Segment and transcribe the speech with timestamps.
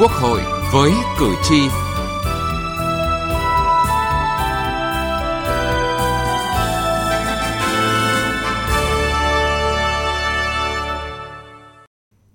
[0.00, 0.40] Quốc hội
[0.72, 1.60] với cử tri.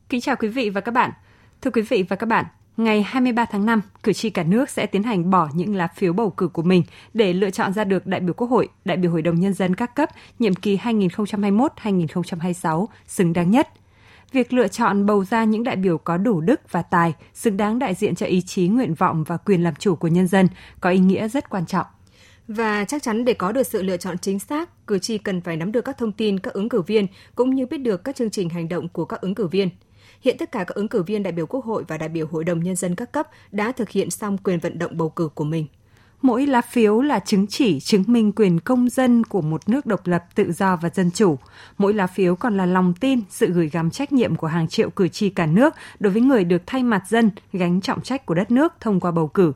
[0.10, 1.12] Kính chào quý vị và các bạn.
[1.62, 2.46] Thưa quý vị và các bạn,
[2.78, 6.14] ngày 23 tháng 5, cử tri cả nước sẽ tiến hành bỏ những lá phiếu
[6.14, 9.12] bầu cử của mình để lựa chọn ra được đại biểu Quốc hội, đại biểu
[9.12, 10.10] Hội đồng Nhân dân các cấp
[10.40, 13.70] nhiệm kỳ 2021-2026 xứng đáng nhất.
[14.32, 17.80] Việc lựa chọn bầu ra những đại biểu có đủ đức và tài, xứng đáng
[17.80, 20.48] đại diện cho ý chí, nguyện vọng và quyền làm chủ của nhân dân
[20.82, 21.86] có ý nghĩa rất quan trọng.
[22.48, 25.58] Và chắc chắn để có được sự lựa chọn chính xác, cử tri cần phải
[25.58, 28.30] nắm được các thông tin các ứng cử viên cũng như biết được các chương
[28.30, 29.70] trình hành động của các ứng cử viên–
[30.22, 32.44] Hiện tất cả các ứng cử viên đại biểu Quốc hội và đại biểu Hội
[32.44, 35.44] đồng Nhân dân các cấp đã thực hiện xong quyền vận động bầu cử của
[35.44, 35.68] mình.
[36.26, 40.08] Mỗi lá phiếu là chứng chỉ chứng minh quyền công dân của một nước độc
[40.08, 41.38] lập, tự do và dân chủ.
[41.78, 44.90] Mỗi lá phiếu còn là lòng tin, sự gửi gắm trách nhiệm của hàng triệu
[44.90, 48.34] cử tri cả nước đối với người được thay mặt dân gánh trọng trách của
[48.34, 49.54] đất nước thông qua bầu cử.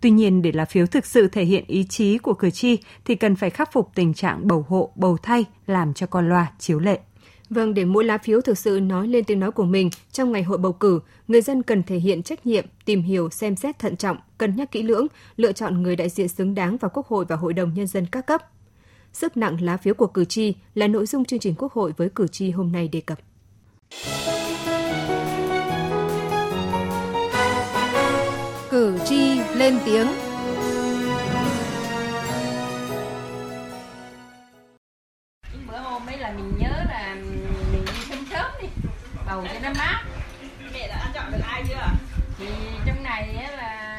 [0.00, 3.14] Tuy nhiên, để lá phiếu thực sự thể hiện ý chí của cử tri thì
[3.14, 6.78] cần phải khắc phục tình trạng bầu hộ, bầu thay, làm cho con loa chiếu
[6.78, 7.00] lệ.
[7.50, 10.42] Vâng, để mỗi lá phiếu thực sự nói lên tiếng nói của mình trong ngày
[10.42, 13.96] hội bầu cử, người dân cần thể hiện trách nhiệm, tìm hiểu, xem xét thận
[13.96, 17.24] trọng, cân nhắc kỹ lưỡng, lựa chọn người đại diện xứng đáng vào Quốc hội
[17.28, 18.42] và Hội đồng Nhân dân các cấp.
[19.12, 22.08] Sức nặng lá phiếu của cử tri là nội dung chương trình Quốc hội với
[22.08, 23.18] cử tri hôm nay đề cập.
[28.70, 30.06] Cử tri lên tiếng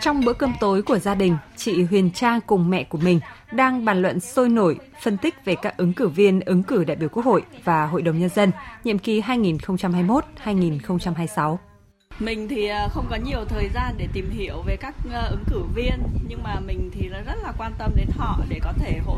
[0.01, 3.19] Trong bữa cơm tối của gia đình, chị Huyền Trang cùng mẹ của mình
[3.51, 6.97] đang bàn luận sôi nổi, phân tích về các ứng cử viên ứng cử đại
[6.97, 8.51] biểu Quốc hội và Hội đồng Nhân dân
[8.83, 11.57] nhiệm kỳ 2021-2026.
[12.19, 15.43] Mình thì à, không có nhiều thời gian để tìm hiểu về các à, ứng
[15.47, 18.99] cử viên nhưng mà mình thì rất là quan tâm đến họ để có thể
[19.05, 19.17] hỗ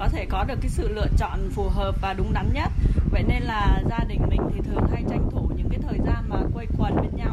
[0.00, 2.72] có thể có được cái sự lựa chọn phù hợp và đúng đắn nhất.
[3.10, 6.24] Vậy nên là gia đình mình thì thường hay tranh thủ những cái thời gian
[6.28, 7.30] mà quây quần bên nhau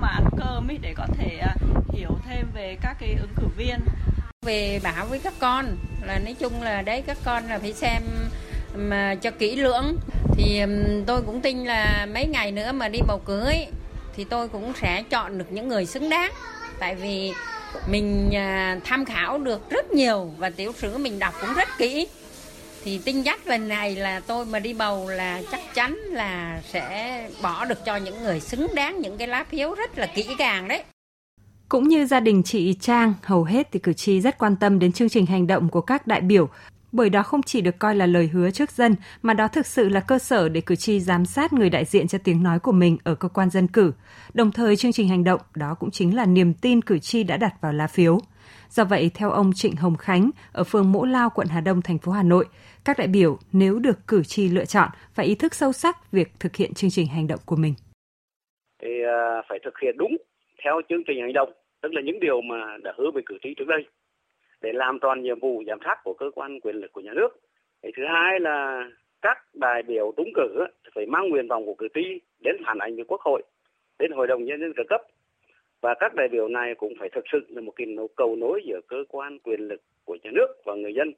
[0.59, 1.56] mà để có thể à,
[1.94, 3.79] hiểu thêm về các cái ứng cử viên.
[4.45, 8.03] Về bảo với các con là nói chung là đấy các con là phải xem
[8.75, 9.97] mà cho kỹ lưỡng.
[10.38, 10.62] Thì
[11.06, 13.68] tôi cũng tin là mấy ngày nữa mà đi bầu cử ấy,
[14.16, 16.31] thì tôi cũng sẽ chọn được những người xứng đáng.
[16.79, 17.34] Tại vì
[17.88, 22.07] mình à, tham khảo được rất nhiều và tiểu sử mình đọc cũng rất kỹ
[22.87, 27.29] thì tin chắc lần này là tôi mà đi bầu là chắc chắn là sẽ
[27.41, 30.67] bỏ được cho những người xứng đáng những cái lá phiếu rất là kỹ càng
[30.67, 30.83] đấy.
[31.69, 34.91] Cũng như gia đình chị Trang, hầu hết thì cử tri rất quan tâm đến
[34.91, 36.49] chương trình hành động của các đại biểu
[36.91, 39.89] bởi đó không chỉ được coi là lời hứa trước dân mà đó thực sự
[39.89, 42.71] là cơ sở để cử tri giám sát người đại diện cho tiếng nói của
[42.71, 43.91] mình ở cơ quan dân cử.
[44.33, 47.37] Đồng thời chương trình hành động đó cũng chính là niềm tin cử tri đã
[47.37, 48.19] đặt vào lá phiếu.
[48.69, 51.97] Do vậy, theo ông Trịnh Hồng Khánh ở phường Mỗ Lao, quận Hà Đông, thành
[51.97, 52.45] phố Hà Nội,
[52.87, 56.27] các đại biểu nếu được cử tri lựa chọn phải ý thức sâu sắc việc
[56.39, 57.73] thực hiện chương trình hành động của mình.
[58.81, 60.17] Thì à, phải thực hiện đúng
[60.63, 63.49] theo chương trình hành động, tức là những điều mà đã hứa với cử tri
[63.57, 63.85] trước đây
[64.61, 67.29] để làm tròn nhiệm vụ giám sát của cơ quan quyền lực của nhà nước.
[67.81, 68.89] Cái thứ hai là
[69.21, 70.65] các đại biểu trúng cử
[70.95, 73.43] phải mang nguyện vọng của cử tri đến phản ánh với quốc hội,
[73.99, 75.01] đến hội đồng nhân dân các cấp
[75.81, 78.79] và các đại biểu này cũng phải thực sự là một cái cầu nối giữa
[78.87, 81.13] cơ quan quyền lực của nhà nước và người dân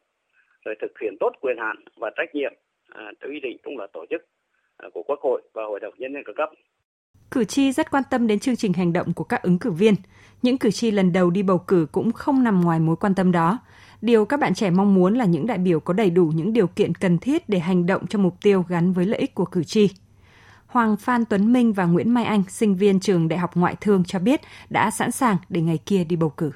[0.66, 2.54] rồi thực hiện tốt quyền hạn và trách nhiệm
[2.90, 4.22] à, theo quy định cũng là tổ chức
[4.78, 6.50] à, của quốc hội và hội đồng nhân dân các cấp
[7.32, 9.96] Cử tri rất quan tâm đến chương trình hành động của các ứng cử viên.
[10.42, 13.32] Những cử tri lần đầu đi bầu cử cũng không nằm ngoài mối quan tâm
[13.32, 13.60] đó.
[14.02, 16.68] Điều các bạn trẻ mong muốn là những đại biểu có đầy đủ những điều
[16.68, 19.64] kiện cần thiết để hành động cho mục tiêu gắn với lợi ích của cử
[19.64, 19.90] tri.
[20.68, 24.04] Hoàng Phan Tuấn Minh và Nguyễn Mai Anh, sinh viên trường Đại học Ngoại thương
[24.04, 26.52] cho biết đã sẵn sàng để ngày kia đi bầu cử.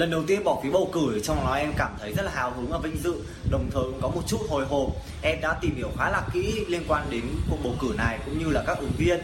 [0.00, 2.50] Lần đầu tiên bỏ phiếu bầu cử trong đó em cảm thấy rất là hào
[2.50, 3.14] hứng và vinh dự,
[3.50, 4.88] đồng thời cũng có một chút hồi hộp.
[5.22, 8.38] Em đã tìm hiểu khá là kỹ liên quan đến cuộc bầu cử này cũng
[8.38, 9.20] như là các ứng viên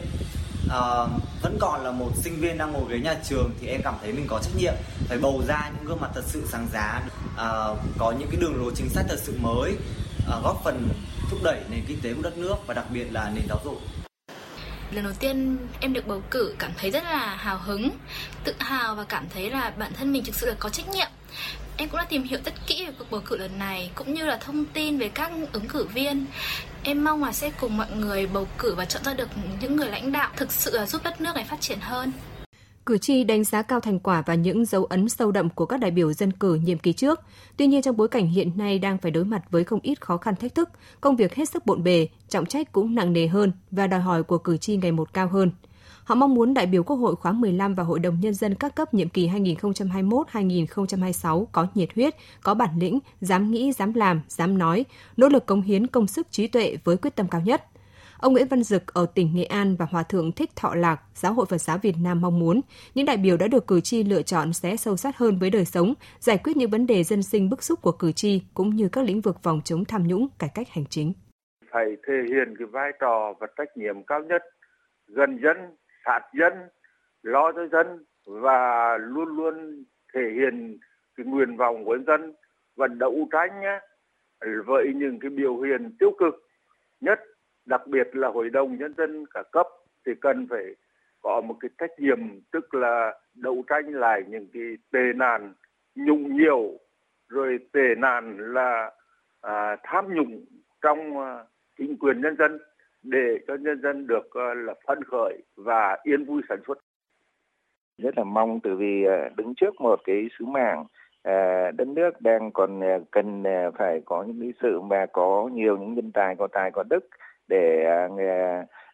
[0.70, 0.80] à,
[1.42, 4.12] vẫn còn là một sinh viên đang ngồi ghế nhà trường thì em cảm thấy
[4.12, 4.74] mình có trách nhiệm
[5.08, 7.02] phải bầu ra những gương mặt thật sự sáng giá
[7.36, 7.48] à,
[7.98, 9.76] có những cái đường lối chính sách thật sự mới
[10.30, 10.88] à, góp phần
[11.30, 14.05] thúc đẩy nền kinh tế của đất nước và đặc biệt là nền giáo dục
[14.90, 17.90] lần đầu tiên em được bầu cử cảm thấy rất là hào hứng,
[18.44, 21.08] tự hào và cảm thấy là bản thân mình thực sự là có trách nhiệm.
[21.76, 24.26] Em cũng đã tìm hiểu rất kỹ về cuộc bầu cử lần này, cũng như
[24.26, 26.26] là thông tin về các ứng cử viên.
[26.82, 29.28] Em mong là sẽ cùng mọi người bầu cử và chọn ra được
[29.60, 32.12] những người lãnh đạo thực sự là giúp đất nước này phát triển hơn.
[32.86, 35.80] Cử tri đánh giá cao thành quả và những dấu ấn sâu đậm của các
[35.80, 37.20] đại biểu dân cử nhiệm kỳ trước.
[37.56, 40.16] Tuy nhiên trong bối cảnh hiện nay đang phải đối mặt với không ít khó
[40.16, 40.68] khăn thách thức,
[41.00, 44.22] công việc hết sức bộn bề, trọng trách cũng nặng nề hơn và đòi hỏi
[44.22, 45.50] của cử tri ngày một cao hơn.
[46.04, 48.74] Họ mong muốn đại biểu Quốc hội khóa 15 và Hội đồng Nhân dân các
[48.74, 54.58] cấp nhiệm kỳ 2021-2026 có nhiệt huyết, có bản lĩnh, dám nghĩ, dám làm, dám
[54.58, 54.84] nói,
[55.16, 57.64] nỗ lực cống hiến công sức trí tuệ với quyết tâm cao nhất.
[58.18, 61.32] Ông Nguyễn Văn Dực ở tỉnh Nghệ An và Hòa Thượng Thích Thọ Lạc, Giáo
[61.32, 62.60] hội Phật giáo Việt Nam mong muốn
[62.94, 65.64] những đại biểu đã được cử tri lựa chọn sẽ sâu sát hơn với đời
[65.64, 68.88] sống, giải quyết những vấn đề dân sinh bức xúc của cử tri cũng như
[68.92, 71.12] các lĩnh vực phòng chống tham nhũng, cải cách hành chính.
[71.70, 74.42] Phải thể hiện cái vai trò và trách nhiệm cao nhất,
[75.06, 75.56] gần dân,
[76.04, 76.52] sát dân,
[77.22, 79.84] lo cho dân và luôn luôn
[80.14, 80.78] thể hiện
[81.16, 82.34] cái nguyện vọng của dân
[82.76, 83.50] và đấu tranh
[84.66, 86.34] với những cái biểu hiện tiêu cực
[87.00, 87.18] nhất
[87.66, 89.66] đặc biệt là hội đồng nhân dân cả cấp
[90.06, 90.64] thì cần phải
[91.20, 92.18] có một cái trách nhiệm
[92.52, 95.54] tức là đấu tranh lại những cái tệ nạn
[95.94, 96.78] nhũng nhiễu
[97.28, 98.90] rồi tệ nạn là
[99.40, 100.44] à, tham nhũng
[100.82, 101.44] trong à,
[101.78, 102.58] chính quyền nhân dân
[103.02, 106.78] để cho nhân dân được à, là phấn khởi và yên vui sản xuất.
[107.98, 110.84] Rất là mong từ vì à, đứng trước một cái sứ mạng
[111.22, 115.50] à, đất nước đang còn à, cần à, phải có những cái sự mà có
[115.52, 117.08] nhiều những nhân tài có tài có đức
[117.48, 118.08] để à,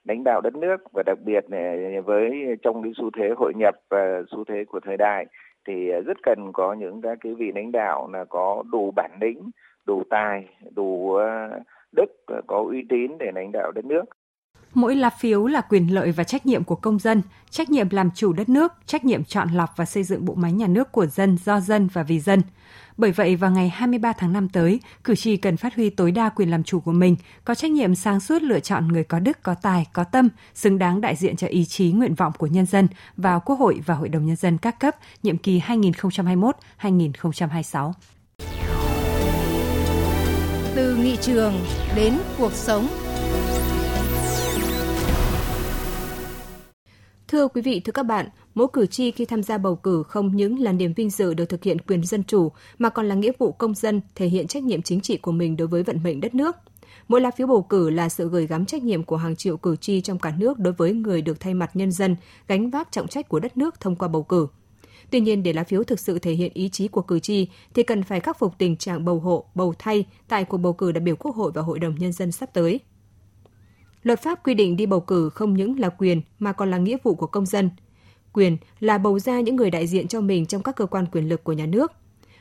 [0.05, 1.45] lãnh đạo đất nước và đặc biệt
[2.05, 2.31] với
[2.63, 5.27] trong cái xu thế hội nhập và xu thế của thời đại
[5.69, 9.51] thì rất cần có những các cái vị lãnh đạo là có đủ bản lĩnh,
[9.87, 11.51] đủ tài, đủ à,
[11.93, 14.05] đức, có uy tín để lãnh đạo đất nước.
[14.75, 18.11] Mỗi lá phiếu là quyền lợi và trách nhiệm của công dân, trách nhiệm làm
[18.11, 21.07] chủ đất nước, trách nhiệm chọn lọc và xây dựng bộ máy nhà nước của
[21.07, 22.43] dân, do dân và vì dân.
[22.97, 26.29] Bởi vậy, vào ngày 23 tháng 5 tới, cử tri cần phát huy tối đa
[26.29, 29.43] quyền làm chủ của mình, có trách nhiệm sáng suốt lựa chọn người có đức,
[29.43, 32.67] có tài, có tâm, xứng đáng đại diện cho ý chí nguyện vọng của nhân
[32.67, 35.61] dân vào Quốc hội và Hội đồng Nhân dân các cấp, nhiệm kỳ
[36.81, 37.93] 2021-2026.
[40.75, 41.55] Từ nghị trường
[41.97, 42.89] đến cuộc sống
[47.33, 50.37] Thưa quý vị, thưa các bạn, mỗi cử tri khi tham gia bầu cử không
[50.37, 53.33] những là niềm vinh dự được thực hiện quyền dân chủ mà còn là nghĩa
[53.39, 56.21] vụ công dân thể hiện trách nhiệm chính trị của mình đối với vận mệnh
[56.21, 56.57] đất nước.
[57.09, 59.77] Mỗi lá phiếu bầu cử là sự gửi gắm trách nhiệm của hàng triệu cử
[59.77, 62.17] tri trong cả nước đối với người được thay mặt nhân dân
[62.49, 64.47] gánh vác trọng trách của đất nước thông qua bầu cử.
[65.11, 67.83] Tuy nhiên, để lá phiếu thực sự thể hiện ý chí của cử tri thì
[67.83, 71.01] cần phải khắc phục tình trạng bầu hộ, bầu thay tại cuộc bầu cử đại
[71.01, 72.81] biểu Quốc hội và Hội đồng Nhân dân sắp tới–
[74.03, 76.97] Luật pháp quy định đi bầu cử không những là quyền mà còn là nghĩa
[77.03, 77.71] vụ của công dân.
[78.33, 81.29] Quyền là bầu ra những người đại diện cho mình trong các cơ quan quyền
[81.29, 81.93] lực của nhà nước.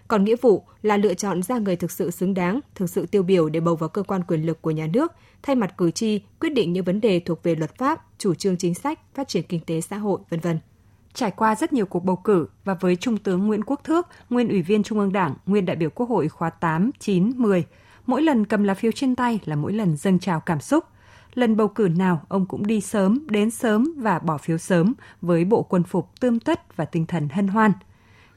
[0.07, 3.23] Còn nghĩa vụ là lựa chọn ra người thực sự xứng đáng, thực sự tiêu
[3.23, 5.11] biểu để bầu vào cơ quan quyền lực của nhà nước,
[5.43, 8.57] thay mặt cử tri quyết định những vấn đề thuộc về luật pháp, chủ trương
[8.57, 10.59] chính sách, phát triển kinh tế xã hội, vân vân.
[11.13, 14.49] Trải qua rất nhiều cuộc bầu cử và với Trung tướng Nguyễn Quốc Thước, nguyên
[14.49, 17.65] Ủy viên Trung ương Đảng, nguyên đại biểu Quốc hội khóa 8, 9, 10,
[18.05, 20.83] mỗi lần cầm lá phiếu trên tay là mỗi lần dâng trào cảm xúc–
[21.33, 25.45] lần bầu cử nào ông cũng đi sớm, đến sớm và bỏ phiếu sớm với
[25.45, 27.71] bộ quân phục tươm tất và tinh thần hân hoan.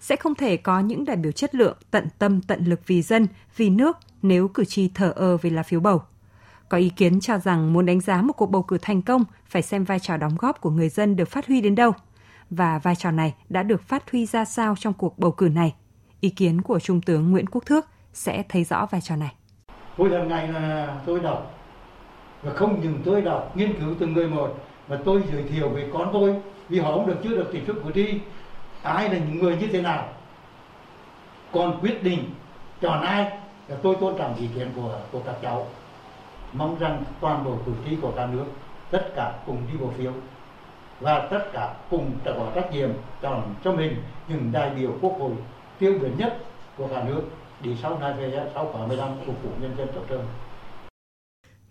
[0.00, 3.26] Sẽ không thể có những đại biểu chất lượng tận tâm tận lực vì dân,
[3.56, 6.02] vì nước nếu cử tri thờ ơ về lá phiếu bầu.
[6.68, 9.62] Có ý kiến cho rằng muốn đánh giá một cuộc bầu cử thành công phải
[9.62, 11.92] xem vai trò đóng góp của người dân được phát huy đến đâu
[12.50, 15.74] và vai trò này đã được phát huy ra sao trong cuộc bầu cử này.
[16.20, 19.34] Ý kiến của Trung tướng Nguyễn Quốc Thước sẽ thấy rõ vai trò này.
[19.96, 21.63] Tôi hàng ngày là tôi đọc
[22.44, 24.54] và không những tôi đọc nghiên cứu từng người một,
[24.88, 26.36] mà tôi giới thiệu về con tôi,
[26.68, 28.20] vì họ không được chưa được tiếp xúc cử tri,
[28.82, 30.08] ai là những người như thế nào
[31.52, 32.30] còn quyết định
[32.80, 33.24] chọn ai
[33.68, 35.66] là tôi tôn trọng ý kiến của của các cháu
[36.52, 38.44] mong rằng toàn bộ cử tri của cả nước,
[38.90, 40.12] tất cả cùng đi bỏ phiếu,
[41.00, 42.90] và tất cả cùng có trách nhiệm
[43.22, 43.96] chọn cho mình
[44.28, 45.32] những đại biểu quốc hội
[45.78, 46.38] tiêu biểu nhất
[46.76, 47.22] của cả nước
[47.60, 50.26] đi sau này về sau khoảng 15 phục vụ nhân dân tổ hơn.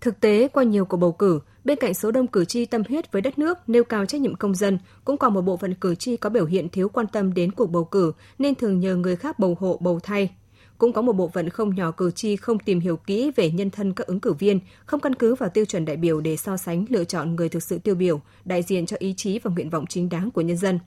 [0.04, 3.12] Thực tế, qua nhiều cuộc bầu cử, bên cạnh số đông cử tri tâm huyết
[3.12, 5.96] với đất nước, nêu cao trách nhiệm công dân, cũng còn một bộ phận cử
[5.96, 9.16] tri có biểu hiện thiếu quan tâm đến cuộc bầu cử nên thường nhờ người
[9.16, 10.30] khác bầu hộ bầu thay.
[10.78, 13.70] Cũng có một bộ phận không nhỏ cử tri không tìm hiểu kỹ về nhân
[13.70, 16.58] thân các ứng cử viên, không căn cứ vào tiêu chuẩn đại biểu để so
[16.58, 19.70] sánh lựa chọn người thực sự tiêu biểu, đại diện cho ý chí và nguyện
[19.70, 20.80] vọng chính đáng của nhân dân.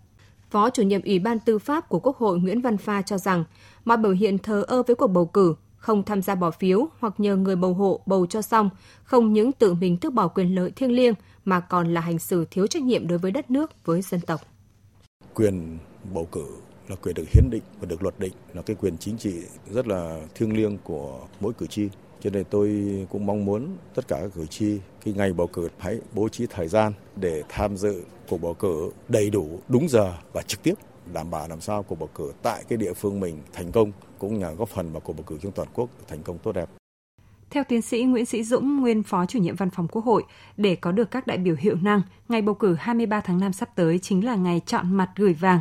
[0.50, 3.44] Phó chủ nhiệm Ủy ban Tư pháp của Quốc hội Nguyễn Văn Pha cho rằng,
[3.84, 5.54] mọi biểu hiện thờ ơ với cuộc bầu cử
[5.86, 8.70] không tham gia bỏ phiếu hoặc nhờ người bầu hộ bầu cho xong,
[9.04, 11.14] không những tự mình tước bỏ quyền lợi thiêng liêng
[11.44, 14.40] mà còn là hành xử thiếu trách nhiệm đối với đất nước, với dân tộc.
[15.34, 15.78] Quyền
[16.14, 16.44] bầu cử
[16.88, 19.34] là quyền được hiến định và được luật định là cái quyền chính trị
[19.70, 21.88] rất là thiêng liêng của mỗi cử tri.
[22.20, 22.70] Cho nên tôi
[23.10, 26.46] cũng mong muốn tất cả các cử tri khi ngày bầu cử hãy bố trí
[26.46, 30.74] thời gian để tham dự cuộc bầu cử đầy đủ, đúng giờ và trực tiếp
[31.12, 34.42] đảm bảo làm sao cuộc bầu cử tại cái địa phương mình thành công cũng
[34.42, 36.68] là góp phần vào cuộc bầu cử trong toàn quốc thành công tốt đẹp.
[37.50, 40.24] Theo tiến sĩ Nguyễn Sĩ Dũng, nguyên Phó chủ nhiệm Văn phòng Quốc hội,
[40.56, 43.68] để có được các đại biểu hiệu năng, ngày bầu cử 23 tháng 5 sắp
[43.74, 45.60] tới chính là ngày chọn mặt gửi vàng.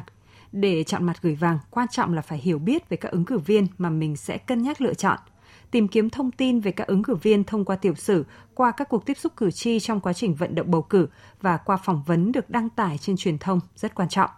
[0.52, 3.38] Để chọn mặt gửi vàng, quan trọng là phải hiểu biết về các ứng cử
[3.38, 5.20] viên mà mình sẽ cân nhắc lựa chọn–
[5.76, 8.90] tìm kiếm thông tin về các ứng cử viên thông qua tiểu sử, qua các
[8.90, 11.08] cuộc tiếp xúc cử tri trong quá trình vận động bầu cử
[11.42, 14.30] và qua phỏng vấn được đăng tải trên truyền thông rất quan trọng.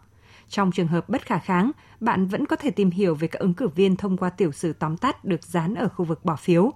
[0.49, 3.53] Trong trường hợp bất khả kháng, bạn vẫn có thể tìm hiểu về các ứng
[3.53, 6.73] cử viên thông qua tiểu sử tóm tắt được dán ở khu vực bỏ phiếu.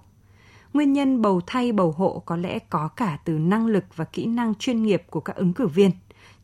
[0.72, 4.26] Nguyên nhân bầu thay bầu hộ có lẽ có cả từ năng lực và kỹ
[4.26, 5.90] năng chuyên nghiệp của các ứng cử viên,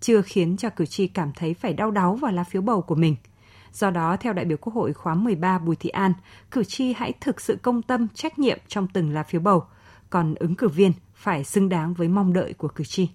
[0.01, 2.95] chưa khiến cho cử tri cảm thấy phải đau đáu vào lá phiếu bầu của
[2.95, 3.17] mình–
[3.73, 6.13] Do đó, theo đại biểu Quốc hội khóa 13 Bùi Thị An,
[6.51, 9.65] cử tri hãy thực sự công tâm, trách nhiệm trong từng lá phiếu bầu,
[10.11, 13.09] còn ứng cử viên phải xứng đáng với mong đợi của cử tri.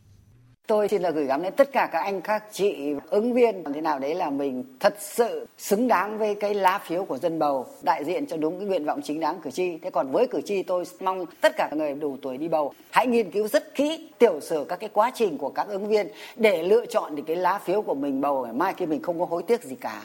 [0.67, 3.81] Tôi xin là gửi gắm đến tất cả các anh các chị ứng viên thế
[3.81, 7.65] nào đấy là mình thật sự xứng đáng với cái lá phiếu của dân bầu,
[7.81, 9.77] đại diện cho đúng cái nguyện vọng chính đáng cử tri.
[9.77, 13.07] Thế còn với cử tri tôi mong tất cả người đủ tuổi đi bầu hãy
[13.07, 16.63] nghiên cứu rất kỹ tiểu sử các cái quá trình của các ứng viên để
[16.63, 19.25] lựa chọn được cái lá phiếu của mình bầu ngày mai khi mình không có
[19.25, 20.01] hối tiếc gì cả.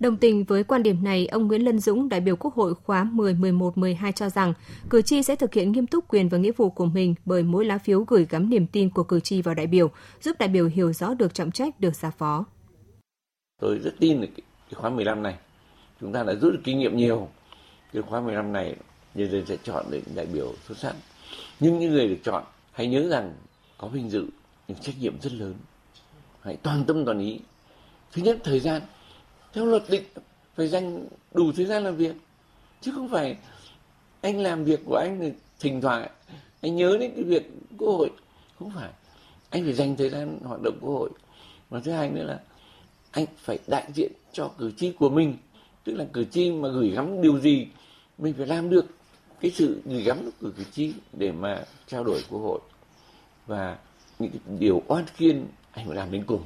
[0.00, 3.04] Đồng tình với quan điểm này, ông Nguyễn Lân Dũng, đại biểu Quốc hội khóa
[3.04, 4.52] 10, 11, 12 cho rằng
[4.90, 7.64] cử tri sẽ thực hiện nghiêm túc quyền và nghĩa vụ của mình bởi mỗi
[7.64, 10.66] lá phiếu gửi gắm niềm tin của cử tri vào đại biểu, giúp đại biểu
[10.68, 12.44] hiểu rõ được trọng trách được giao phó.
[13.60, 15.34] Tôi rất tin là cái khóa 15 này
[16.00, 17.28] chúng ta đã rút được kinh nghiệm nhiều.
[17.92, 18.76] Cái khóa 15 này
[19.14, 20.94] nhân dân sẽ chọn được đại biểu xuất sắc.
[21.60, 23.34] Nhưng những người được chọn hãy nhớ rằng
[23.78, 24.26] có vinh dự
[24.68, 25.54] nhưng trách nhiệm rất lớn.
[26.40, 27.40] Hãy toàn tâm toàn ý.
[28.12, 28.82] Thứ nhất thời gian
[29.54, 30.04] theo luật định
[30.54, 32.16] phải dành đủ thời gian làm việc.
[32.80, 33.36] Chứ không phải
[34.20, 36.08] anh làm việc của anh thì thỉnh thoảng
[36.60, 38.10] anh nhớ đến cái việc quốc hội.
[38.58, 38.90] Không phải.
[39.50, 41.10] Anh phải dành thời gian hoạt động quốc hội.
[41.70, 42.40] Và thứ hai nữa là
[43.10, 45.36] anh phải đại diện cho cử tri của mình.
[45.84, 47.66] Tức là cử tri mà gửi gắm điều gì,
[48.18, 48.86] mình phải làm được
[49.40, 52.60] cái sự gửi gắm của cử tri để mà trao đổi quốc hội.
[53.46, 53.78] Và
[54.18, 56.42] những điều oan khiên anh phải làm đến cùng.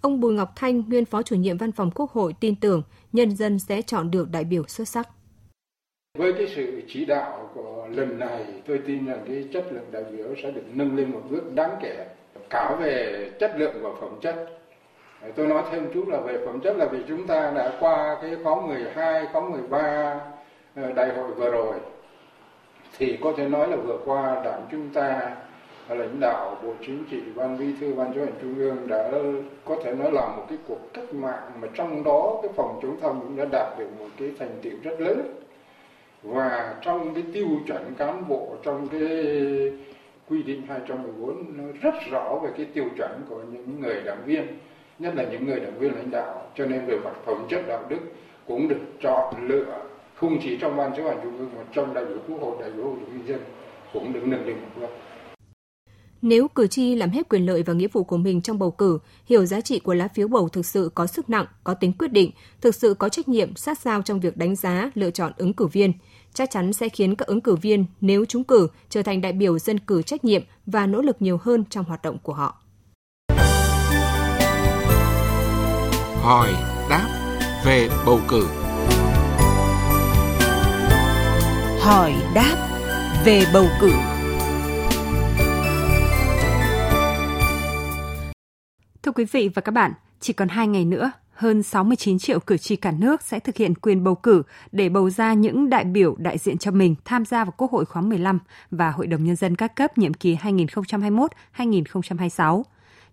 [0.00, 3.36] Ông Bùi Ngọc Thanh, nguyên Phó chủ nhiệm Văn phòng Quốc hội tin tưởng nhân
[3.36, 5.08] dân sẽ chọn được đại biểu xuất sắc.
[6.18, 10.04] Với cái sự chỉ đạo của lần này, tôi tin rằng cái chất lượng đại
[10.04, 12.06] biểu sẽ được nâng lên một bước đáng kể,
[12.50, 14.46] cả về chất lượng và phẩm chất.
[15.36, 18.36] Tôi nói thêm chút là về phẩm chất là vì chúng ta đã qua cái
[18.44, 20.20] khóa 12, khóa 13
[20.74, 21.74] ờ, đại hội vừa rồi.
[22.98, 25.36] Thì có thể nói là vừa qua đảng chúng ta
[25.94, 29.10] lãnh đạo bộ chính trị, ban bí thư, ban chấp hành trung ương đã
[29.64, 32.96] có thể nói là một cái cuộc cách mạng mà trong đó cái phòng chống
[33.02, 35.34] tham nhũng đã đạt được một cái thành tiệu rất lớn.
[36.22, 39.00] Và trong cái tiêu chuẩn cán bộ, trong cái
[40.28, 44.46] quy định 214 nó rất rõ về cái tiêu chuẩn của những người đảng viên,
[44.98, 46.42] nhất là những người đảng viên lãnh đạo.
[46.54, 48.00] Cho nên về mặt phẩm chất đạo đức
[48.46, 49.80] cũng được chọn lựa
[50.14, 52.70] không chỉ trong ban chấp hành trung ương mà trong đại biểu quốc hội, đại
[52.70, 53.40] biểu hội đồng nhân dân
[53.92, 54.88] cũng được nâng lên một bước
[56.22, 58.98] nếu cử tri làm hết quyền lợi và nghĩa vụ của mình trong bầu cử,
[59.26, 62.12] hiểu giá trị của lá phiếu bầu thực sự có sức nặng, có tính quyết
[62.12, 65.52] định, thực sự có trách nhiệm sát sao trong việc đánh giá, lựa chọn ứng
[65.52, 65.92] cử viên,
[66.34, 69.58] chắc chắn sẽ khiến các ứng cử viên nếu trúng cử trở thành đại biểu
[69.58, 72.62] dân cử trách nhiệm và nỗ lực nhiều hơn trong hoạt động của họ.
[76.22, 76.50] Hỏi
[76.90, 77.08] đáp
[77.66, 78.46] về bầu cử.
[81.80, 82.66] Hỏi đáp
[83.24, 83.92] về bầu cử.
[89.10, 92.56] Thưa quý vị và các bạn, chỉ còn 2 ngày nữa, hơn 69 triệu cử
[92.56, 96.16] tri cả nước sẽ thực hiện quyền bầu cử để bầu ra những đại biểu
[96.18, 98.38] đại diện cho mình tham gia vào Quốc hội khóa 15
[98.70, 100.36] và Hội đồng Nhân dân các cấp nhiệm kỳ
[101.56, 102.62] 2021-2026.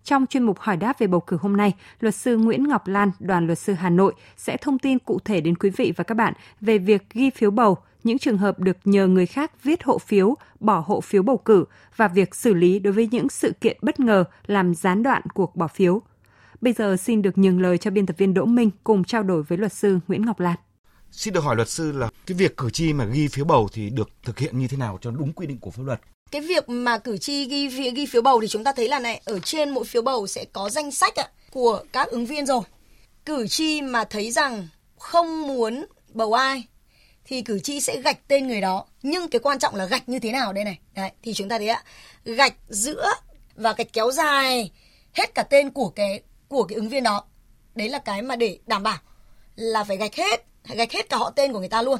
[0.08, 3.10] Trong chuyên mục hỏi đáp về bầu cử hôm nay, luật sư Nguyễn Ngọc Lan,
[3.18, 6.14] đoàn luật sư Hà Nội sẽ thông tin cụ thể đến quý vị và các
[6.14, 9.98] bạn về việc ghi phiếu bầu, những trường hợp được nhờ người khác viết hộ
[9.98, 11.64] phiếu, bỏ hộ phiếu bầu cử
[11.96, 15.56] và việc xử lý đối với những sự kiện bất ngờ làm gián đoạn cuộc
[15.56, 16.02] bỏ phiếu.
[16.60, 19.42] Bây giờ xin được nhường lời cho biên tập viên Đỗ Minh cùng trao đổi
[19.42, 20.56] với luật sư Nguyễn Ngọc Lan.
[21.10, 23.90] Xin được hỏi luật sư là cái việc cử tri mà ghi phiếu bầu thì
[23.90, 26.00] được thực hiện như thế nào cho đúng quy định của pháp luật?
[26.30, 29.20] Cái việc mà cử tri ghi ghi phiếu bầu thì chúng ta thấy là này
[29.24, 32.62] ở trên mỗi phiếu bầu sẽ có danh sách ạ, của các ứng viên rồi.
[33.24, 34.68] Cử tri mà thấy rằng
[34.98, 36.64] không muốn bầu ai
[37.24, 38.84] thì cử tri sẽ gạch tên người đó.
[39.02, 40.78] Nhưng cái quan trọng là gạch như thế nào đây này?
[40.94, 41.82] Đấy thì chúng ta thấy ạ
[42.24, 43.10] gạch giữa
[43.56, 44.70] và gạch kéo dài
[45.12, 47.24] hết cả tên của cái của cái ứng viên đó.
[47.74, 48.98] Đấy là cái mà để đảm bảo
[49.56, 51.98] là phải gạch hết gạch hết cả họ tên của người ta luôn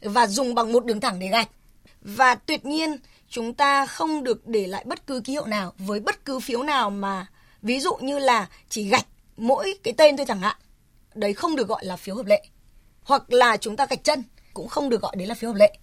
[0.00, 1.48] và dùng bằng một đường thẳng để gạch.
[2.00, 2.96] Và tuyệt nhiên
[3.30, 6.62] chúng ta không được để lại bất cứ ký hiệu nào với bất cứ phiếu
[6.62, 7.26] nào mà
[7.62, 9.06] ví dụ như là chỉ gạch
[9.36, 10.56] mỗi cái tên thôi chẳng hạn
[11.14, 12.42] đấy không được gọi là phiếu hợp lệ
[13.02, 15.78] hoặc là chúng ta gạch chân cũng không được gọi đấy là phiếu hợp lệ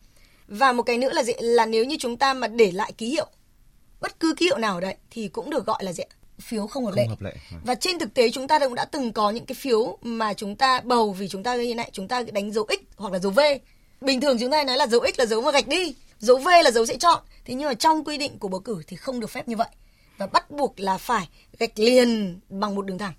[0.47, 1.33] Và một cái nữa là gì?
[1.39, 3.27] Là nếu như chúng ta mà để lại ký hiệu
[4.01, 6.03] bất cứ ký hiệu nào đấy thì cũng được gọi là gì?
[6.41, 7.03] phiếu không hợp lệ.
[7.03, 7.35] Không hợp lệ.
[7.65, 10.55] Và trên thực tế chúng ta cũng đã từng có những cái phiếu mà chúng
[10.55, 13.31] ta bầu vì chúng ta như này, chúng ta đánh dấu x hoặc là dấu
[13.31, 13.39] v.
[14.01, 16.47] Bình thường chúng ta nói là dấu x là dấu mà gạch đi, dấu v
[16.63, 17.23] là dấu sẽ chọn.
[17.45, 19.69] Thế nhưng mà trong quy định của bầu cử thì không được phép như vậy
[20.17, 23.13] và bắt buộc là phải gạch liền bằng một đường thẳng.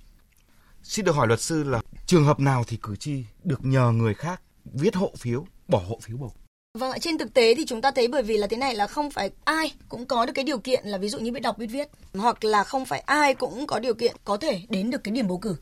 [0.82, 4.14] Xin được hỏi luật sư là trường hợp nào thì cử tri được nhờ người
[4.14, 6.32] khác viết hộ phiếu, bỏ hộ phiếu bầu?
[6.78, 8.86] Vâng ạ, trên thực tế thì chúng ta thấy bởi vì là thế này là
[8.86, 11.58] không phải ai cũng có được cái điều kiện là ví dụ như biết đọc
[11.58, 15.04] biết viết hoặc là không phải ai cũng có điều kiện có thể đến được
[15.04, 15.56] cái điểm bầu cử.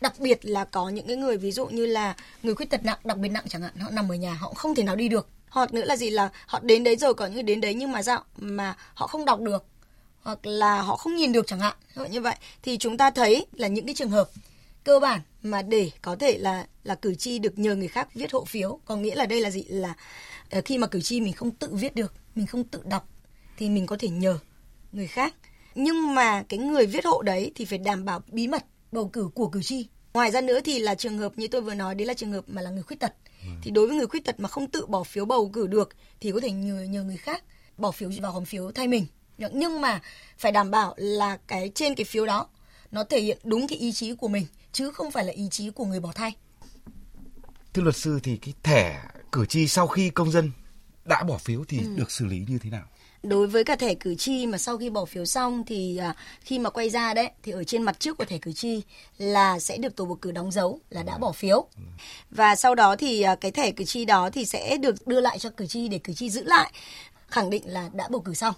[0.00, 2.98] Đặc biệt là có những cái người ví dụ như là người khuyết tật nặng,
[3.04, 5.28] đặc biệt nặng chẳng hạn, họ nằm ở nhà họ không thể nào đi được.
[5.50, 7.92] Hoặc nữa là gì là họ đến đấy rồi có những người đến đấy nhưng
[7.92, 9.64] mà sao mà họ không đọc được,
[10.22, 11.76] hoặc là họ không nhìn được chẳng hạn
[12.10, 12.36] như vậy.
[12.62, 14.30] Thì chúng ta thấy là những cái trường hợp
[14.84, 18.32] cơ bản mà để có thể là là cử tri được nhờ người khác viết
[18.32, 19.64] hộ phiếu, có nghĩa là đây là gì?
[19.68, 19.94] Là
[20.50, 23.08] ờ, khi mà cử tri mình không tự viết được, mình không tự đọc
[23.56, 24.38] thì mình có thể nhờ
[24.92, 25.34] người khác.
[25.74, 29.28] Nhưng mà cái người viết hộ đấy thì phải đảm bảo bí mật bầu cử
[29.34, 29.86] của cử tri.
[30.14, 32.44] Ngoài ra nữa thì là trường hợp như tôi vừa nói, đấy là trường hợp
[32.46, 33.14] mà là người khuyết tật
[33.62, 35.88] thì đối với người khuyết tật mà không tự bỏ phiếu bầu cử được
[36.20, 37.44] thì có thể nhờ nhờ người khác
[37.76, 39.06] bỏ phiếu vào hòm phiếu thay mình
[39.52, 40.00] nhưng mà
[40.38, 42.48] phải đảm bảo là cái trên cái phiếu đó
[42.90, 45.70] nó thể hiện đúng cái ý chí của mình chứ không phải là ý chí
[45.70, 46.32] của người bỏ thay.
[47.74, 50.50] Thưa luật sư thì cái thẻ cử tri sau khi công dân
[51.04, 51.94] đã bỏ phiếu thì ừ.
[51.96, 52.84] được xử lý như thế nào?
[53.22, 56.58] Đối với cả thẻ cử tri mà sau khi bỏ phiếu xong thì à, khi
[56.58, 58.82] mà quay ra đấy thì ở trên mặt trước của thẻ cử tri
[59.18, 61.66] là sẽ được tổ bầu cử đóng dấu là đã bỏ phiếu.
[62.30, 65.38] Và sau đó thì à, cái thẻ cử tri đó thì sẽ được đưa lại
[65.38, 66.72] cho cử tri để cử tri giữ lại
[67.28, 68.54] khẳng định là đã bầu cử xong.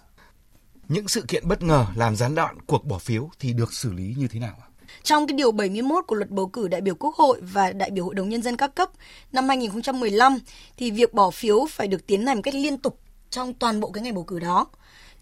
[0.89, 4.15] Những sự kiện bất ngờ làm gián đoạn cuộc bỏ phiếu thì được xử lý
[4.19, 4.67] như thế nào ạ?
[5.03, 8.05] Trong cái điều 71 của luật bầu cử đại biểu Quốc hội và đại biểu
[8.05, 8.91] Hội đồng Nhân dân các cấp
[9.33, 10.39] năm 2015
[10.77, 12.99] thì việc bỏ phiếu phải được tiến hành một cách liên tục
[13.31, 14.67] trong toàn bộ cái ngày bầu cử đó.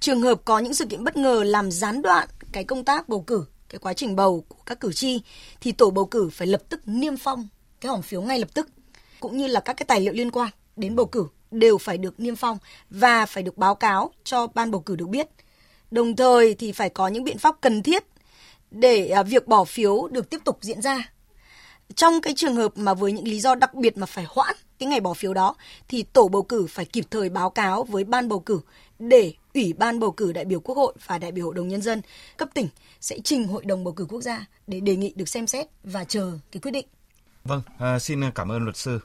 [0.00, 3.20] Trường hợp có những sự kiện bất ngờ làm gián đoạn cái công tác bầu
[3.20, 5.20] cử, cái quá trình bầu của các cử tri
[5.60, 7.48] thì tổ bầu cử phải lập tức niêm phong
[7.80, 8.68] cái hòm phiếu ngay lập tức
[9.20, 12.20] cũng như là các cái tài liệu liên quan đến bầu cử đều phải được
[12.20, 12.58] niêm phong
[12.90, 15.28] và phải được báo cáo cho ban bầu cử được biết.
[15.90, 18.04] Đồng thời thì phải có những biện pháp cần thiết
[18.70, 21.12] để à, việc bỏ phiếu được tiếp tục diễn ra.
[21.94, 24.88] Trong cái trường hợp mà với những lý do đặc biệt mà phải hoãn cái
[24.88, 25.54] ngày bỏ phiếu đó
[25.88, 28.60] thì tổ bầu cử phải kịp thời báo cáo với ban bầu cử
[28.98, 31.82] để Ủy ban bầu cử đại biểu Quốc hội và đại biểu Hội đồng nhân
[31.82, 32.02] dân
[32.36, 32.68] cấp tỉnh
[33.00, 36.04] sẽ trình Hội đồng bầu cử quốc gia để đề nghị được xem xét và
[36.04, 36.86] chờ cái quyết định.
[37.44, 39.00] Vâng, à, xin cảm ơn luật sư.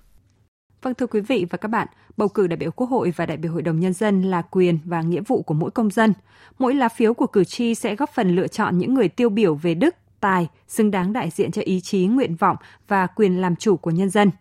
[0.81, 3.37] Vâng thưa quý vị và các bạn, bầu cử đại biểu Quốc hội và đại
[3.37, 6.13] biểu Hội đồng Nhân dân là quyền và nghĩa vụ của mỗi công dân.
[6.59, 9.55] Mỗi lá phiếu của cử tri sẽ góp phần lựa chọn những người tiêu biểu
[9.55, 12.57] về đức, tài, xứng đáng đại diện cho ý chí, nguyện vọng
[12.87, 14.31] và quyền làm chủ của nhân dân.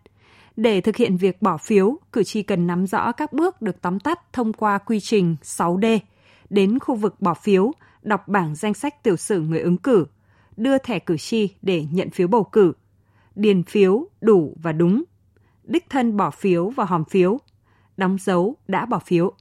[0.55, 3.99] Để thực hiện việc bỏ phiếu, cử tri cần nắm rõ các bước được tóm
[3.99, 5.99] tắt thông qua quy trình 6D.
[6.49, 10.05] Đến khu vực bỏ phiếu, đọc bảng danh sách tiểu sử người ứng cử,
[10.57, 12.73] đưa thẻ cử tri để nhận phiếu bầu cử,
[13.35, 15.03] điền phiếu đủ và đúng
[15.63, 17.39] đích thân bỏ phiếu vào hòm phiếu,
[17.97, 19.33] đóng dấu đã bỏ phiếu.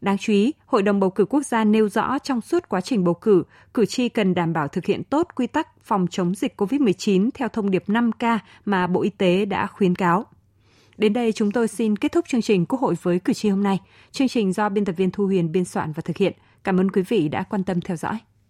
[0.00, 3.04] Đáng chú ý, Hội đồng bầu cử quốc gia nêu rõ trong suốt quá trình
[3.04, 3.42] bầu cử,
[3.74, 7.48] cử tri cần đảm bảo thực hiện tốt quy tắc phòng chống dịch COVID-19 theo
[7.48, 10.26] thông điệp 5K mà Bộ Y tế đã khuyến cáo.
[10.98, 13.62] Đến đây chúng tôi xin kết thúc chương trình Quốc hội với cử tri hôm
[13.62, 13.80] nay.
[14.12, 16.32] Chương trình do biên tập viên Thu Huyền biên soạn và thực hiện.
[16.64, 18.18] Cảm ơn quý vị đã quan tâm theo dõi.